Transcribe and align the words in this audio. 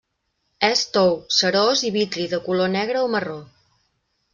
És 0.69 0.81
tou, 0.95 1.11
cerós 1.41 1.85
i 1.91 1.95
vitri 2.01 2.27
de 2.35 2.43
color 2.49 2.77
negre 2.81 3.07
o 3.09 3.15
marró. 3.19 3.41